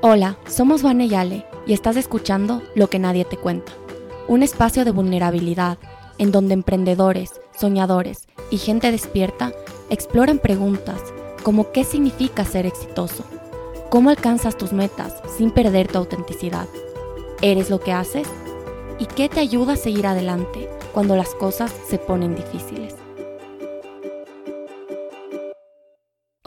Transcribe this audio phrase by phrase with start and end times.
[0.00, 3.72] Hola, somos Vane Yale y estás escuchando Lo que nadie te cuenta,
[4.28, 5.76] un espacio de vulnerabilidad
[6.18, 9.52] en donde emprendedores, soñadores y gente despierta
[9.90, 11.02] exploran preguntas
[11.42, 13.24] como qué significa ser exitoso,
[13.90, 16.68] cómo alcanzas tus metas sin perder tu autenticidad,
[17.42, 18.28] eres lo que haces
[19.00, 22.94] y qué te ayuda a seguir adelante cuando las cosas se ponen difíciles.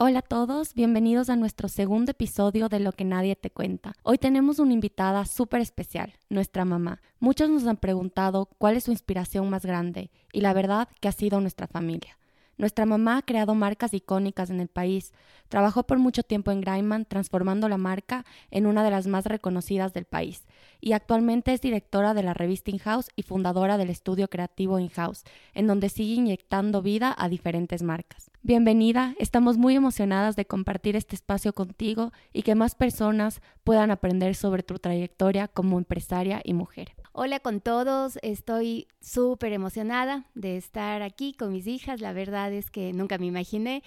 [0.04, 3.92] Hola a todos, bienvenidos a nuestro segundo episodio de Lo que nadie te cuenta.
[4.02, 7.00] Hoy tenemos una invitada súper especial, nuestra mamá.
[7.20, 11.12] Muchos nos han preguntado cuál es su inspiración más grande y la verdad que ha
[11.12, 12.18] sido nuestra familia.
[12.62, 15.12] Nuestra mamá ha creado marcas icónicas en el país.
[15.48, 19.92] Trabajó por mucho tiempo en Graiman, transformando la marca en una de las más reconocidas
[19.92, 20.46] del país.
[20.80, 25.66] Y actualmente es directora de la revista In-House y fundadora del estudio creativo In-House, en
[25.66, 28.30] donde sigue inyectando vida a diferentes marcas.
[28.42, 34.36] Bienvenida, estamos muy emocionadas de compartir este espacio contigo y que más personas puedan aprender
[34.36, 36.92] sobre tu trayectoria como empresaria y mujer.
[37.14, 42.70] Hola con todos, estoy súper emocionada de estar aquí con mis hijas, la verdad es
[42.70, 43.82] que nunca me imaginé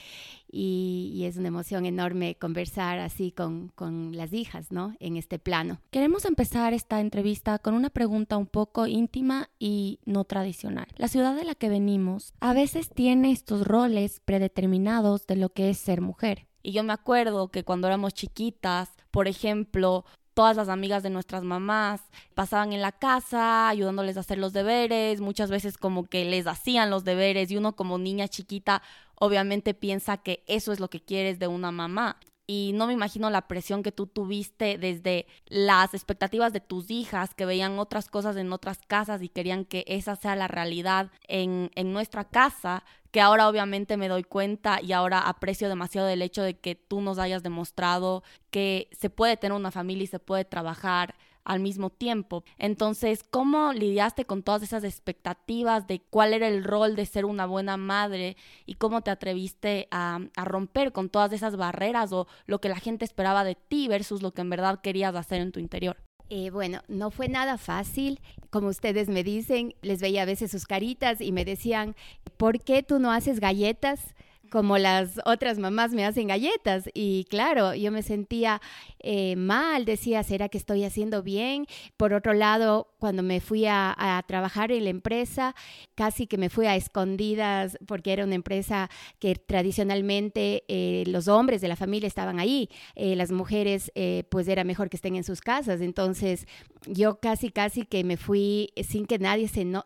[0.52, 4.96] y, es una emoción enorme conversar así con, con las hijas, ¿no?
[5.00, 5.82] En este plano.
[5.90, 10.86] Queremos empezar esta entrevista con una pregunta un poco íntima y no tradicional.
[10.98, 15.72] La ciudad de la que venimos a veces tiene estos roles predeterminados de lo que
[15.72, 16.46] es ser mujer.
[16.62, 21.44] Y yo me acuerdo que cuando éramos chiquitas, por ejemplo, todas las amigas de nuestras
[21.44, 22.02] mamás
[22.36, 26.92] pasaban en la casa ayudándoles a hacer los deberes, muchas veces como que les hacían
[26.92, 28.84] los deberes y uno como niña chiquita
[29.16, 32.20] obviamente piensa que eso es lo que quieres de una mamá.
[32.48, 37.34] Y no me imagino la presión que tú tuviste desde las expectativas de tus hijas
[37.34, 41.72] que veían otras cosas en otras casas y querían que esa sea la realidad en,
[41.76, 46.44] en nuestra casa, que ahora obviamente me doy cuenta y ahora aprecio demasiado el hecho
[46.44, 50.46] de que tú nos hayas demostrado que se puede tener una familia y se puede
[50.46, 51.16] trabajar
[51.46, 52.44] al mismo tiempo.
[52.58, 57.46] Entonces, ¿cómo lidiaste con todas esas expectativas de cuál era el rol de ser una
[57.46, 62.70] buena madre y cómo te atreviste a, romper con todas esas barreras o lo que
[62.70, 65.98] la gente esperaba de ti versus lo que en verdad querías hacer en tu interior?
[66.30, 68.20] Eh, bueno, no fue nada fácil.
[68.50, 71.96] Como ustedes me dicen, les veía a veces sus caritas y me decían,
[72.38, 74.16] ¿por qué tú no haces galletas?
[74.50, 76.90] Como las otras mamás me hacen galletas.
[76.94, 78.62] Y claro, yo me sentía
[79.00, 81.68] eh, mal, decía, ¿será que estoy haciendo bien?
[81.98, 83.94] Por otro lado, cuando me fui a,
[84.28, 85.56] trabajar en la empresa,
[85.94, 88.90] casi que me fui a escondidas porque era una empresa
[89.20, 93.92] que tradicionalmente eh, los hombres de la familia estaban ahí, eh, las mujeres
[94.30, 95.82] pues era mejor que estén en sus casas.
[95.82, 96.48] Entonces
[96.88, 99.86] yo casi, casi que me fui sin que nadie se no,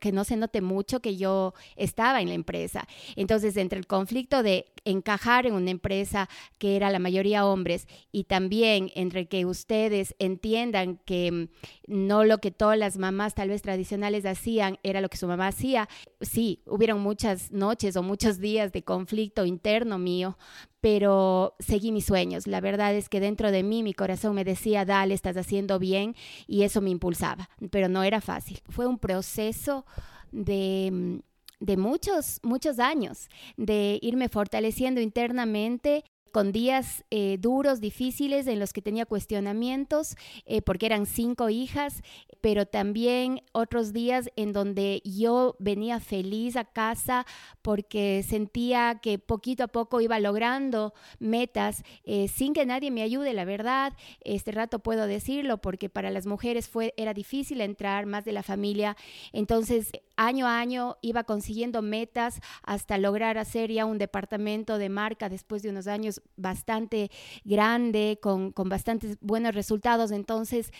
[0.00, 2.86] que no se note mucho que yo estaba en la empresa.
[3.16, 6.28] Entonces, entre el conflicto de encajar en una empresa
[6.58, 11.48] que era la mayoría hombres y también entre que ustedes entiendan que mm,
[11.88, 15.48] no lo que todas las mamás tal vez tradicionales hacían era lo que su mamá
[15.48, 15.88] hacía.
[16.20, 20.38] Sí, hubieron muchas noches o muchos días de conflicto interno mío,
[20.80, 22.46] pero seguí mis sueños.
[22.46, 26.14] La verdad es que dentro de mí mi corazón me decía, dale, estás haciendo bien
[26.46, 28.60] y eso me impulsaba, pero no era fácil.
[28.68, 29.84] Fue un proceso
[30.30, 31.27] de mm,
[31.60, 38.72] de muchos, muchos años, de irme fortaleciendo internamente con días eh, duros, difíciles, en los
[38.72, 42.02] que tenía cuestionamientos, eh, porque eran cinco hijas,
[42.40, 47.26] pero también otros días en donde yo venía feliz a casa
[47.62, 53.32] porque sentía que poquito a poco iba logrando metas eh, sin que nadie me ayude,
[53.32, 53.94] la verdad.
[54.20, 58.42] Este rato puedo decirlo porque para las mujeres fue, era difícil entrar más de la
[58.42, 58.96] familia.
[59.32, 65.28] Entonces, año a año iba consiguiendo metas hasta lograr hacer ya un departamento de marca
[65.28, 67.10] después de unos años bastante
[67.44, 70.10] grande, con, con bastantes buenos resultados.
[70.10, 70.72] Entonces,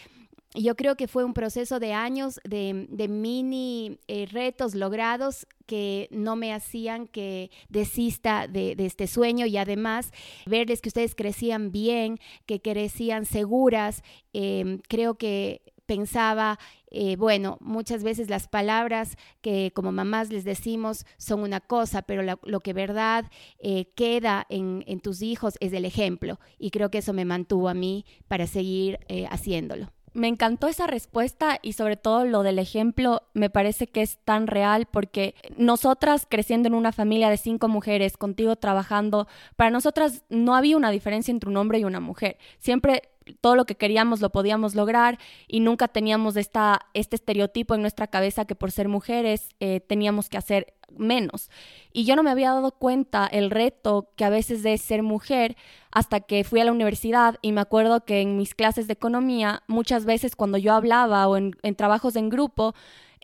[0.54, 6.08] yo creo que fue un proceso de años de, de mini eh, retos logrados que
[6.10, 10.10] no me hacían que desista de, de, este sueño y además
[10.46, 14.02] verles que ustedes crecían bien, que crecían seguras,
[14.32, 16.58] eh, creo que pensaba,
[16.90, 22.22] eh, bueno, muchas veces las palabras que como mamás les decimos son una cosa, pero
[22.22, 23.24] lo que verdad
[23.58, 26.38] eh, queda en, tus hijos es el ejemplo.
[26.58, 29.90] Y creo que eso me mantuvo a mí para seguir eh, haciéndolo.
[30.12, 34.46] Me encantó esa respuesta y sobre todo lo del ejemplo me parece que es tan
[34.46, 39.26] real porque nosotras creciendo en una familia de cinco mujeres, contigo trabajando,
[39.56, 42.36] para nosotras no había una diferencia entre un hombre y una mujer.
[42.58, 43.02] Siempre
[43.40, 48.06] todo lo que queríamos lo podíamos lograr y nunca teníamos esta, este estereotipo en nuestra
[48.06, 51.50] cabeza que por ser mujeres eh, teníamos que hacer menos.
[51.92, 55.56] Y yo no me había dado cuenta el reto que a veces es ser mujer
[55.90, 59.62] hasta que fui a la universidad y me acuerdo que en mis clases de economía,
[59.66, 62.74] muchas veces cuando yo hablaba o en, en trabajos en grupo,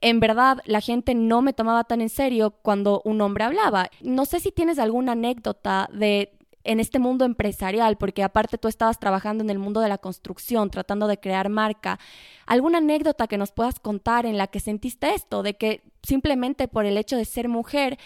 [0.00, 3.88] en verdad la gente no me tomaba tan en serio cuando un hombre hablaba.
[4.02, 6.33] No sé si tienes alguna anécdota de
[6.64, 10.70] en este mundo empresarial, porque aparte tú estabas trabajando en el mundo de la construcción,
[10.70, 11.98] tratando de crear marca.
[12.46, 16.86] ¿Alguna anécdota que nos puedas contar en la que sentiste esto, de que simplemente por
[16.86, 17.98] el hecho de ser mujer,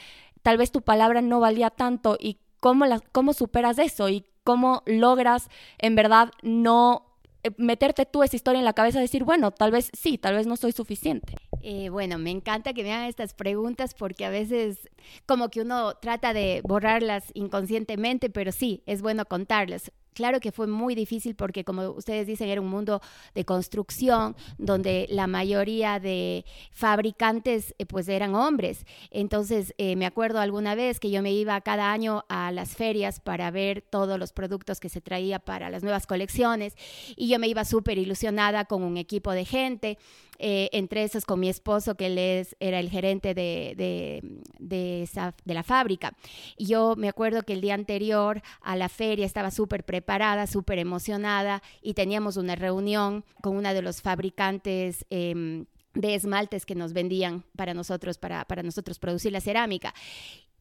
[0.43, 5.49] tal vez tu palabra no valía tanto y cómo, cómo superas eso y cómo logras
[5.79, 7.09] en verdad no
[7.43, 10.47] eh, meterte tú esa historia en la cabeza decir, bueno, tal vez sí, tal vez
[10.47, 11.35] no soy suficiente?
[11.63, 14.89] Eh, bueno, me encanta que me hagan estas preguntas porque a veces
[15.27, 19.93] como que uno trata de borrarlas inconscientemente, pero sí, es bueno contarlas.
[20.19, 23.01] Claro que fue muy difícil porque, como ustedes dicen, era un mundo
[23.37, 28.85] de construcción donde la mayoría de fabricantes eh, pues eran hombres.
[29.13, 33.21] Entonces, eh, me acuerdo alguna vez que yo me iba cada año a las ferias
[33.21, 36.75] para ver todos los productos que se traía para las nuevas colecciones
[37.15, 39.99] y yo me iba súper ilusionada con un equipo de gente.
[40.41, 44.23] Eh, entre esos con mi esposo, que él es, era el gerente de, de,
[44.61, 46.17] de, la fábrica.
[46.57, 50.08] Y yo me acuerdo que el día anterior a la feria estaba súper preparada,
[50.47, 55.05] súper emocionada y teníamos una reunión con uno de los fabricantes.
[55.11, 59.95] Em, de esmaltes que nos vendían para nosotros, para, para nosotros producir la cerámica.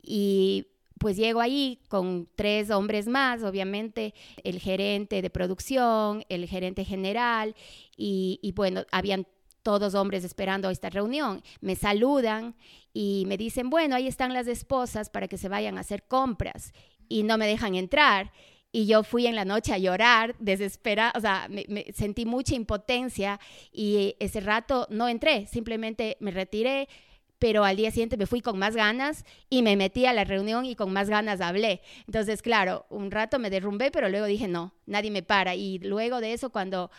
[0.01, 0.65] Y
[0.97, 7.55] pues llego ahí con tres hombres más, obviamente, el gerente de producción, el gerente general,
[7.95, 9.27] y, y bueno, habían
[9.61, 11.43] todos hombres esperando esta reunión.
[11.61, 12.55] Me saludan
[12.93, 16.73] y me dicen, bueno, ahí están las esposas para que se vayan a hacer compras
[17.09, 18.31] y no me dejan entrar.
[18.77, 23.39] Y yo fui en la noche a llorar, desesperada, o sea, me, sentí mucha impotencia
[23.71, 26.87] y ese rato no entré, simplemente me retiré,
[27.39, 30.63] pero al día siguiente me fui con más ganas y me metí a la reunión
[30.63, 31.81] y con más ganas hablé.
[32.05, 35.55] Entonces, claro, un rato me derrumbé, pero luego dije, no, nadie me para.
[35.55, 36.91] Y luego de eso, cuando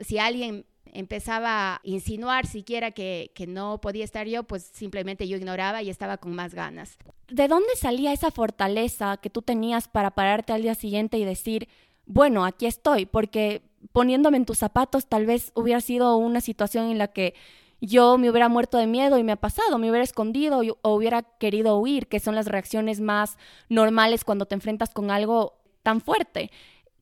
[0.00, 0.64] si alguien
[0.98, 5.90] empezaba a insinuar siquiera que, que no podía estar yo, pues simplemente yo ignoraba y
[5.90, 6.98] estaba con más ganas.
[7.28, 11.68] ¿De dónde salía esa fortaleza que tú tenías para pararte al día siguiente y decir,
[12.06, 13.06] bueno, aquí estoy?
[13.06, 13.62] Porque
[13.92, 17.34] poniéndome en tus zapatos tal vez hubiera sido una situación en la que
[17.80, 21.22] yo me hubiera muerto de miedo y me ha pasado, me hubiera escondido o hubiera
[21.22, 23.36] querido huir, que son las reacciones más
[23.68, 26.50] normales cuando te enfrentas con algo tan fuerte.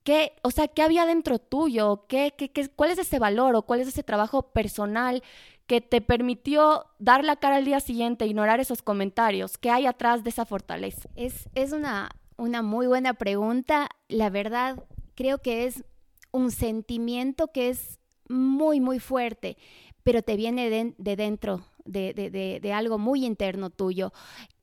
[0.05, 2.05] ¿Qué, o sea, qué había dentro tuyo?
[2.09, 5.23] ¿Qué, qué, qué, ¿Cuál es ese valor o cuál es ese trabajo personal
[5.67, 9.57] que te permitió dar la cara al día siguiente, ignorar esos comentarios?
[9.57, 11.09] ¿Qué hay atrás de esa fortaleza?
[11.17, 13.89] Es, es una, una muy buena pregunta.
[14.09, 14.85] La verdad,
[15.15, 15.85] creo que es
[16.33, 17.99] un sentimiento que es
[18.29, 19.57] muy, muy fuerte,
[20.03, 24.13] pero te viene de, de dentro, de, de, de algo muy interno tuyo.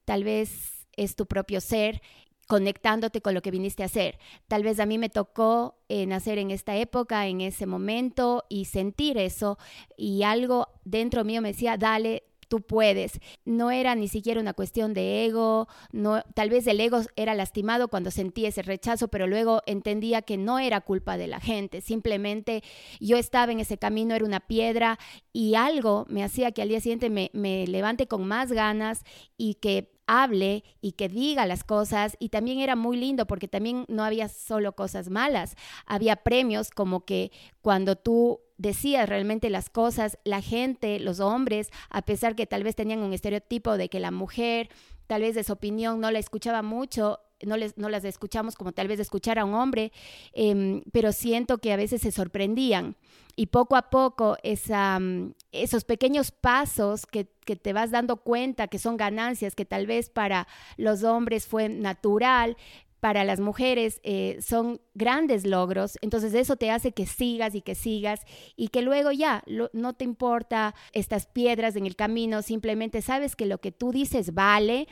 [0.06, 2.02] Tal vez es tu propio ser
[2.52, 4.20] conectándote con lo que viniste a hacer.
[4.50, 8.66] Tal vez a mí me tocó eh, nacer en esta época, en ese momento y
[8.66, 9.58] sentir eso
[9.96, 13.22] y algo dentro mío me decía, dale, tú puedes.
[13.46, 17.88] No era ni siquiera una cuestión de ego, no, tal vez el ego era lastimado
[17.88, 22.64] cuando sentí ese rechazo, pero luego entendía que no era culpa de la gente, simplemente
[23.00, 25.00] yo estaba en ese camino, era una piedra
[25.32, 29.06] y algo me hacía que al día siguiente me, me levante con más ganas
[29.38, 33.86] y que hable y que diga las cosas y también era muy lindo porque también
[33.88, 40.18] no había solo cosas malas, había premios como que cuando tú decías realmente las cosas,
[40.26, 44.12] la gente, los hombres, a pesar que tal vez tenían un estereotipo de que la
[44.12, 44.70] mujer
[45.08, 48.72] tal vez de su opinión no la escuchaba mucho, no, les, no las escuchamos como
[48.72, 49.92] tal vez escuchar a un hombre,
[50.34, 52.96] em, pero siento que a veces se sorprendían.
[53.36, 58.78] Y poco a poco mm, esos pequeños pasos que, que, te vas dando cuenta que
[58.78, 62.58] son ganancias, que tal vez para los hombres fue natural,
[63.02, 67.74] para las mujeres eh, son grandes logros, entonces eso te hace que sigas y que
[67.74, 68.22] sigas
[68.56, 69.44] y que luego ya
[69.74, 74.36] no te importa estas piedras en el camino, simplemente sabes que lo que tú dices
[74.36, 74.88] vale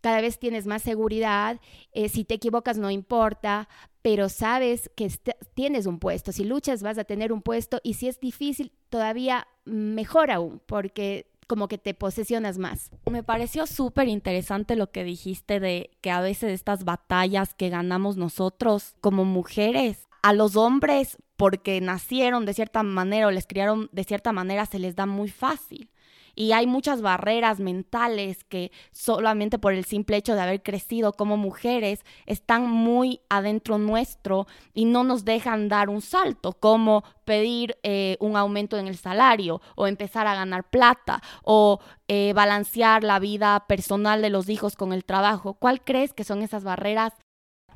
[0.00, 1.60] cada vez tienes más seguridad,
[1.92, 3.68] eh, si te equivocas no importa,
[4.02, 5.10] pero sabes que
[5.54, 9.48] tienes un puesto, si luchas vas a tener un puesto y si es difícil todavía
[9.64, 12.90] mejor aún, porque como que te posesionas más.
[13.10, 18.16] Me pareció súper interesante lo que dijiste de que a veces estas batallas que ganamos
[18.16, 24.04] nosotros como mujeres, a los hombres porque nacieron de cierta manera o les criaron de
[24.04, 25.90] cierta manera se les da muy fácil
[26.34, 31.36] y hay muchas barreras mentales que solamente por el simple hecho de haber crecido como
[31.36, 38.16] mujeres están muy adentro nuestro y no nos dejan dar un salto, como pedir eh,
[38.20, 43.66] un aumento en el salario o empezar a ganar plata o eh, balancear la vida
[43.66, 45.54] personal de los hijos con el trabajo.
[45.54, 47.12] ¿Cuál crees que son esas barreras?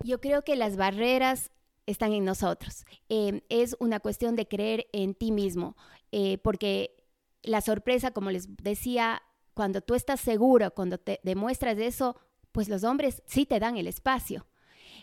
[0.02, 1.50] Yo creo que las barreras
[1.87, 2.85] están en nosotros.
[3.09, 5.76] Em, es una cuestión de creer en ti mismo,
[6.12, 7.01] eh, porque
[7.42, 9.22] la sorpresa, como les decía,
[9.54, 12.16] cuando tú estás seguro, cuando te demuestras eso,
[12.52, 14.46] pues los hombres sí te dan el espacio.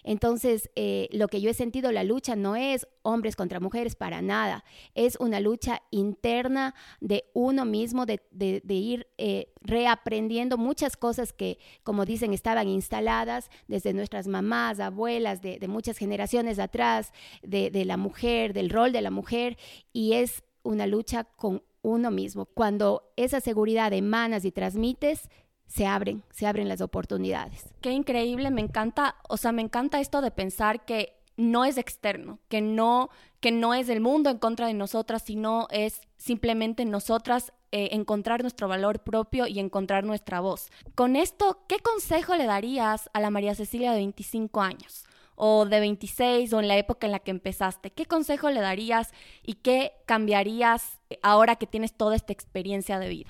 [0.04, 4.22] Entonces, eh, lo que yo he sentido, la lucha no es hombres contra mujeres para
[4.22, 4.64] nada,
[4.96, 8.22] es una lucha interna de uno mismo, de,
[8.70, 15.60] ir eh, reaprendiendo muchas cosas que, como dicen, estaban instaladas desde nuestras mamás, abuelas, de,
[15.68, 17.12] muchas generaciones atrás,
[17.44, 19.58] de, de la mujer, del rol de la mujer,
[19.92, 22.46] y es una lucha con uno mismo.
[22.46, 25.30] Cuando esa seguridad emanas y transmites,
[25.68, 27.66] se abren, se abren las oportunidades.
[27.82, 32.40] Qué increíble, me encanta, o sea, me encanta esto de pensar que no es externo,
[32.50, 33.10] que no,
[33.40, 38.42] que no es el mundo en contra de nosotras, sino es simplemente nosotras eh, encontrar
[38.42, 40.70] nuestro valor propio y encontrar nuestra voz.
[40.96, 45.06] Con esto, ¿qué consejo le darías a la María Cecilia de 25 años?
[45.42, 47.92] O de 26 o en la época en la que empezaste?
[47.92, 53.30] ¿Qué consejo le darías y qué cambiarías ahora que tienes toda esta experiencia de vida?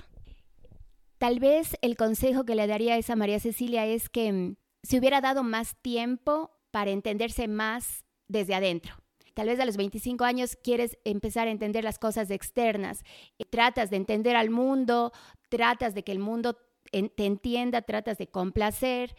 [1.18, 4.98] Tal vez el consejo que le daría a esa María Cecilia es que mm, se
[4.98, 8.96] hubiera dado más tiempo para entenderse más desde adentro.
[9.34, 13.04] Tal vez a los 25 años quieres empezar a entender las cosas externas.
[13.38, 15.12] Eh, tratas de entender al mundo,
[15.48, 16.58] tratas de que el mundo
[16.90, 19.14] te entienda, tratas de complacer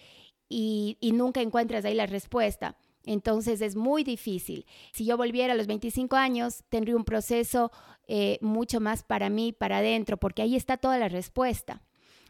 [0.51, 2.75] y, nunca encuentras ahí la respuesta.
[3.05, 4.65] Entonces es muy difícil.
[4.91, 7.71] Si yo volviera a los 25 años, tendría un proceso
[8.07, 11.81] eh, mucho más para mí, para adentro, porque ahí está toda la respuesta.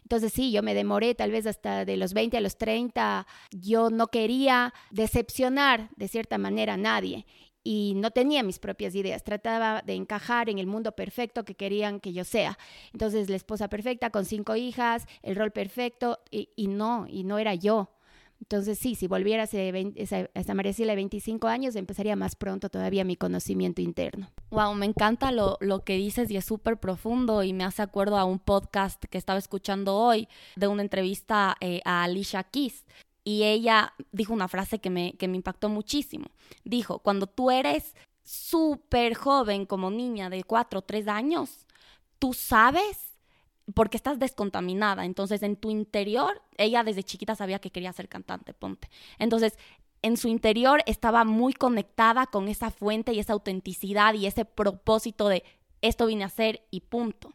[0.04, 3.28] Entonces sí, yo me demoré tal vez hasta de los 20 a los 30.
[3.52, 7.26] Yo no quería decepcionar de cierta manera a nadie
[7.64, 9.24] y no tenía mis propias ideas.
[9.24, 12.58] Trataba de encajar en el mundo perfecto que querían que yo sea.
[12.94, 17.38] Entonces la esposa perfecta con cinco hijas, el rol perfecto y, y no, y no
[17.38, 17.90] era yo.
[18.42, 23.16] Entonces, sí, si volviera a esa, María de 25 años, empezaría más pronto todavía mi
[23.16, 24.32] conocimiento interno.
[24.50, 28.18] Wow, me encanta lo, lo que dices y es súper profundo y me hace acuerdo
[28.18, 32.86] a un podcast que estaba escuchando hoy de una entrevista eh, a Alicia Keys.
[33.24, 36.26] Y ella dijo una frase que me, que me impactó muchísimo.
[36.64, 41.68] Dijo, cuando tú eres súper joven como niña de 4 o 3 años,
[42.18, 43.11] tú sabes
[43.74, 45.06] porque estás descontaminada.
[45.06, 48.90] Entonces, en tu interior, ella desde chiquita sabía que quería ser cantante, ponte.
[49.20, 49.58] Entonces,
[50.02, 55.28] en su interior estaba muy conectada con esa fuente y esa autenticidad y ese propósito
[55.28, 55.44] de
[55.82, 57.34] esto vine a hacer y punto.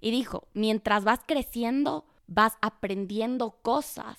[0.00, 4.18] Y dijo, mientras vas creciendo, vas aprendiendo cosas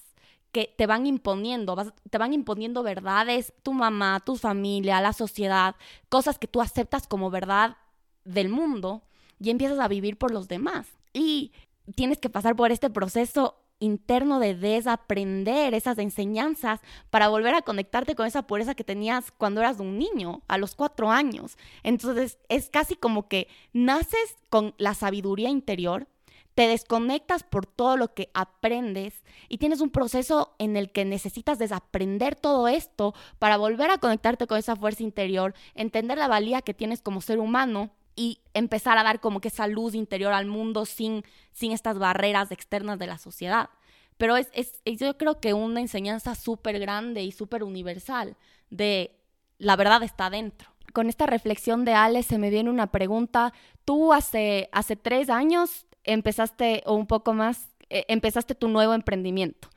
[0.51, 5.75] que te van imponiendo, te van imponiendo verdades, tu mamá, tu familia, la sociedad,
[6.09, 7.77] cosas que tú aceptas como verdad
[8.25, 9.01] del mundo
[9.39, 10.87] y empiezas a vivir por los demás.
[11.13, 11.51] Y
[11.95, 18.15] tienes que pasar por este proceso interno de desaprender esas enseñanzas para volver a conectarte
[18.15, 21.57] con esa pureza que tenías cuando eras un niño, a los cuatro años.
[21.83, 26.07] Entonces es casi como que naces con la sabiduría interior,
[26.53, 31.57] te desconectas por todo lo que aprendes y tienes un proceso en el que necesitas
[31.57, 36.73] desaprender todo esto para volver a conectarte con esa fuerza interior, entender la valía que
[36.73, 37.89] tienes como ser humano
[38.21, 42.51] y empezar a dar como que esa luz interior al mundo sin, sin estas barreras
[42.51, 43.71] externas de la sociedad.
[44.17, 48.37] Pero es, es, yo creo que una enseñanza súper grande y súper universal
[48.69, 49.19] de
[49.57, 50.69] la verdad está dentro.
[50.93, 53.53] Con esta reflexión de Ale se me viene una pregunta.
[53.85, 59.67] Tú hace, hace tres años empezaste, o un poco más, eh, empezaste tu nuevo emprendimiento.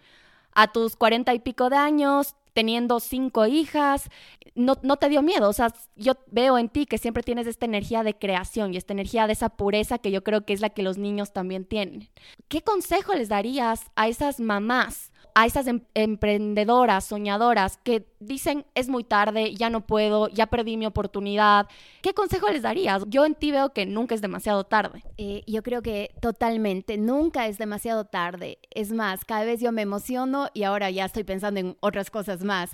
[0.53, 4.09] A tus cuarenta y pico de años teniendo cinco hijas,
[4.55, 5.49] no, te dio miedo.
[5.49, 8.93] O sea, yo veo en ti que siempre tienes esta energía de creación y esta
[8.93, 12.09] energía de esa pureza que yo creo que es la que los niños también tienen.
[12.49, 18.89] ¿Qué consejo les darías a esas mamás a esas em, emprendedoras, soñadoras que dicen es
[18.89, 21.67] muy tarde, ya no puedo, ya perdí mi oportunidad.
[22.03, 23.05] ¿Qué consejo les darías?
[23.09, 25.03] Yo en ti veo que nunca es demasiado tarde.
[25.19, 28.59] Eh, yo creo que totalmente, nunca es demasiado tarde.
[28.71, 32.45] Es más, cada vez yo me emociono y ahora ya estoy pensando en otras cosas
[32.45, 32.71] más.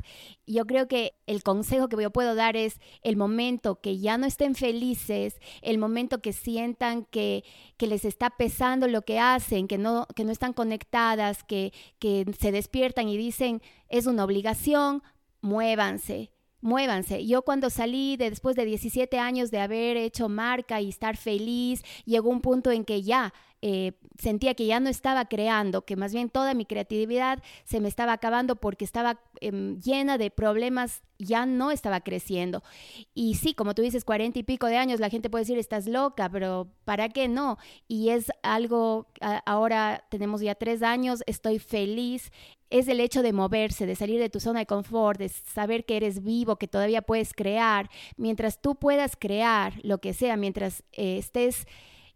[0.47, 4.27] Yo creo que el consejo que yo puedo dar es el momento que ya no
[4.27, 7.45] estén felices, el momento que sientan que,
[7.77, 12.27] que les está pesando lo que hacen, que no, que no están conectadas, que, que
[12.39, 15.03] se despiertan y dicen, es una obligación,
[15.41, 16.31] muévanse,
[16.61, 17.27] muévanse.
[17.27, 21.83] Yo cuando salí de, después de 17 años de haber hecho marca y estar feliz,
[22.05, 26.13] llegó un punto en que ya eh, sentía que ya no estaba creando, que más
[26.13, 31.47] bien toda mi creatividad se me estaba acabando porque estaba em, llena de problemas, ya
[31.47, 32.63] no estaba creciendo.
[33.15, 35.87] Y sí, como tú dices, cuarenta y pico de años, la gente puede decir, estás
[35.87, 37.59] loca, pero ¿para qué no?
[37.87, 39.09] Y es algo,
[39.45, 42.31] ahora tenemos ya tres años, estoy feliz
[42.71, 45.97] es el hecho de moverse, de salir de tu zona de confort, de saber que
[45.97, 47.91] eres vivo, que todavía puedes crear.
[48.17, 51.67] Mientras tú puedas crear lo que sea, mientras eh, estés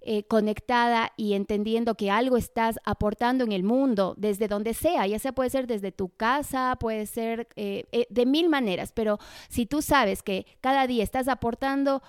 [0.06, 5.18] eh, conectada y entendiendo que algo estás aportando en el mundo, desde donde sea, ya
[5.18, 9.18] sea puede ser desde tu casa, puede ser eh, eh, de mil maneras, pero
[9.48, 12.02] si tú sabes que cada día estás aportando,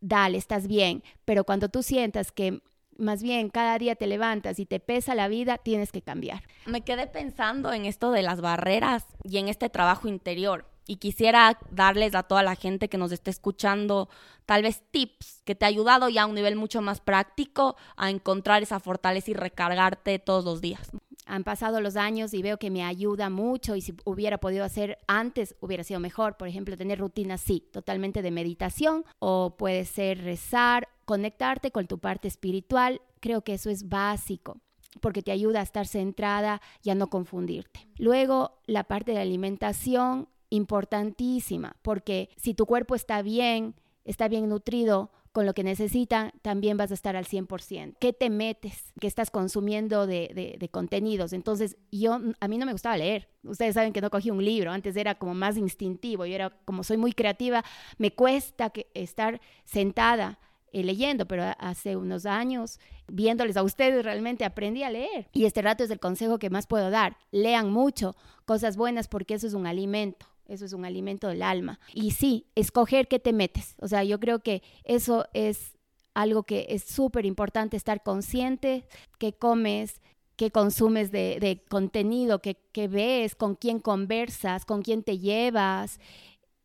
[0.00, 2.60] dale, estás bien, pero cuando tú sientas que
[2.96, 6.42] más bien cada día te levantas y te pesa la vida, tienes que cambiar.
[6.66, 11.58] Me quedé pensando en esto de las barreras y en este trabajo interior y quisiera
[11.70, 14.08] darles a toda la gente que nos esté escuchando
[14.46, 18.10] tal vez tips que te ha ayudado ya a un nivel mucho más práctico a
[18.10, 20.90] encontrar esa fortaleza y recargarte todos los días.
[21.26, 24.96] Han pasado los años y veo que me ayuda mucho y si hubiera podido hacer
[25.06, 26.38] antes hubiera sido mejor.
[26.38, 31.98] Por ejemplo, tener rutinas, sí, totalmente de meditación o puede ser rezar, conectarte con tu
[31.98, 33.02] parte espiritual.
[33.20, 34.62] Creo que eso es básico
[35.02, 37.86] porque te ayuda a estar centrada y a no confundirte.
[37.98, 43.74] Luego, la parte de alimentación, importantísima, porque si tu cuerpo está bien,
[44.04, 47.96] está bien nutrido con lo que necesita, también vas a estar al 100%.
[48.00, 48.92] ¿Qué te metes?
[49.00, 51.32] ¿Qué estás consumiendo de, de, contenidos?
[51.32, 53.28] Entonces, yo, a mí no me gustaba leer.
[53.44, 56.82] Ustedes saben que no cogí un libro, antes era como más instintivo, yo era como
[56.82, 57.64] soy muy creativa,
[57.98, 60.38] me cuesta que, estar sentada
[60.72, 65.28] eh, leyendo, pero hace unos años, viéndoles a ustedes, realmente aprendí a leer.
[65.32, 67.16] Y este rato es el consejo que más puedo dar.
[67.30, 70.26] Lean mucho, cosas buenas, porque eso es un alimento.
[70.48, 71.78] Eso es un alimento del alma.
[71.92, 73.74] Y sí, escoger qué te metes.
[73.80, 75.76] O sea, yo creo que eso es
[76.14, 78.84] algo que es súper importante, estar consciente,
[79.18, 80.00] qué comes,
[80.36, 86.00] qué consumes de, contenido, qué, ves, con quién conversas, con quién te llevas.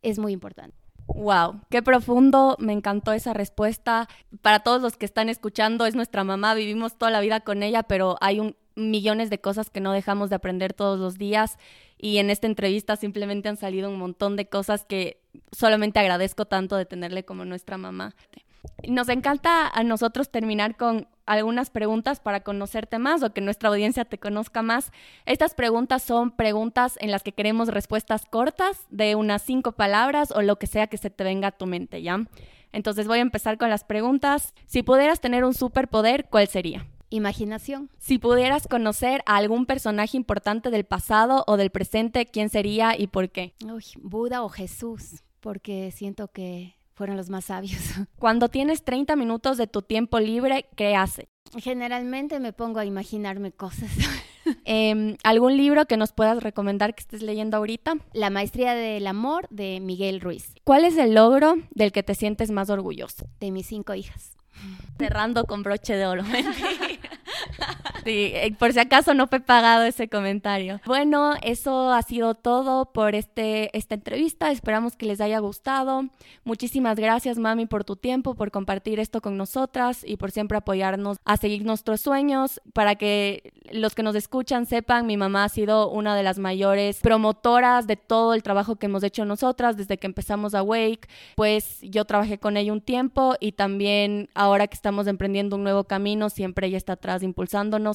[0.01, 0.77] Es muy importante.
[1.05, 4.07] Wow, qué profundo, me encantó esa respuesta.
[4.41, 7.83] Para todos los que están escuchando, es nuestra mamá, vivimos toda la vida con ella,
[7.83, 11.58] pero hay un, millones de cosas que no dejamos de aprender todos los días
[11.98, 16.75] y en esta entrevista simplemente han salido un montón de cosas que solamente agradezco tanto
[16.75, 18.16] de tenerle como nuestra mamá.
[18.88, 24.05] Nos encanta a nosotros terminar con algunas preguntas para conocerte más o que nuestra audiencia
[24.05, 24.92] te conozca más.
[25.25, 30.42] Estas preguntas son preguntas en las que queremos respuestas cortas de unas cinco palabras o
[30.42, 32.25] lo que sea que se te venga a tu mente, ¿ya?
[32.74, 34.53] Entonces voy a empezar con las preguntas.
[34.66, 36.88] Si pudieras tener un superpoder, ¿cuál sería?
[37.13, 37.91] Imaginación.
[37.99, 43.05] Si pudieras conocer a algún personaje importante del pasado o del presente, ¿quién sería y
[43.05, 43.53] por qué?
[43.63, 47.79] Uy, Buda o Jesús, porque siento que fueron los más sabios.
[48.17, 51.27] Cuando tienes 30 minutos de tu tiempo libre, ¿qué haces?
[51.55, 53.91] Generalmente me pongo a imaginarme cosas.
[54.65, 57.93] Em, ¿Algún libro que nos puedas recomendar que estés leyendo ahorita?
[58.11, 60.53] La Maestría del Amor de Miguel Ruiz.
[60.65, 63.25] ¿Cuál es el logro del que te sientes más orgulloso?
[63.39, 64.35] De mis cinco hijas.
[64.97, 66.23] Cerrando con broche de oro.
[68.03, 70.81] Sí, eh, por si acaso no fue pagado ese comentario.
[70.85, 74.51] Bueno, eso ha sido todo por este, esta entrevista.
[74.51, 76.05] Esperamos que les haya gustado.
[76.44, 81.18] Muchísimas gracias, mami, por tu tiempo, por compartir esto con nosotras y por siempre apoyarnos
[81.25, 82.61] a seguir nuestros sueños.
[82.74, 87.00] Para que los que nos escuchan sepan, mi mamá ha sido una de las mayores
[87.01, 91.07] promotoras de todo el trabajo que hemos hecho nosotras desde que empezamos a Wake.
[91.35, 95.85] Pues yo trabajé con ella un tiempo y también ahora que estamos emprendiendo un nuevo
[95.85, 97.93] camino, siempre ella está atrás impulsándonos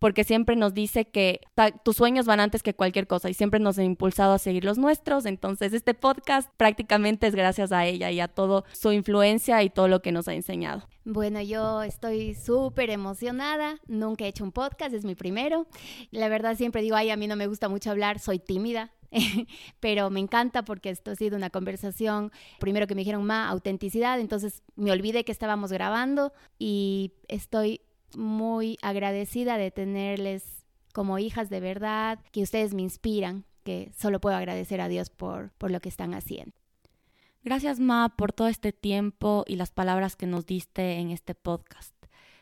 [0.00, 1.40] porque siempre nos dice que
[1.84, 4.78] tus sueños van antes que cualquier cosa y siempre nos ha impulsado a seguir los
[4.78, 5.26] nuestros.
[5.26, 9.88] Entonces este podcast prácticamente es gracias a ella y a todo su influencia y todo
[9.88, 10.88] lo que nos ha enseñado.
[11.04, 13.78] Bueno, yo estoy súper emocionada.
[13.86, 15.66] Nunca he hecho un podcast, es mi primero.
[16.10, 18.92] La verdad siempre digo, ay, a mí no me gusta mucho hablar, soy tímida.
[19.80, 24.20] pero me encanta porque esto ha sido una conversación, primero que me dijeron, ma, autenticidad,
[24.20, 27.80] entonces me olvidé que estábamos grabando y estoy
[28.16, 30.44] muy agradecida de tenerles
[30.92, 35.52] como hijas de verdad, que ustedes me inspiran, que solo puedo agradecer a Dios por,
[35.58, 36.52] por lo que están haciendo.
[37.42, 41.94] Gracias, Ma, por todo este tiempo y las palabras que nos diste en este podcast.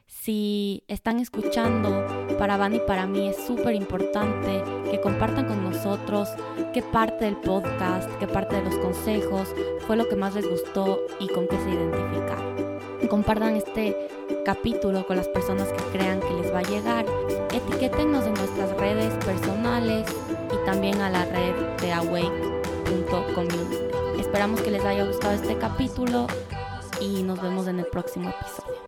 [0.08, 2.04] Si están escuchando,
[2.38, 6.30] para Van y para mí es súper importante que compartan con nosotros
[6.72, 9.54] qué parte del podcast, qué parte de los consejos
[9.86, 13.08] fue lo que más les gustó y con qué se identificaron.
[13.08, 14.08] Compartan este
[14.48, 17.04] capítulo con las personas que crean que les va a llegar.
[17.52, 20.08] Etiquétenos en nuestras redes personales
[20.50, 23.76] y también a la red de awake.community.
[24.18, 26.28] Esperamos que les haya gustado este capítulo
[26.98, 28.87] y nos vemos en el próximo episodio.